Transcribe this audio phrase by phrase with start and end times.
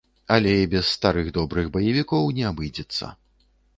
[0.35, 3.15] Але і без старых добрых баевікоў не абыдзецца.